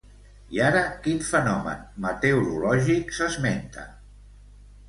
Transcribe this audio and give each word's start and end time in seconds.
I 0.55 0.61
ara 0.67 0.79
quin 1.03 1.19
fenomen 1.27 1.83
meteorològic 2.07 3.15
s'esmenta? 3.19 3.89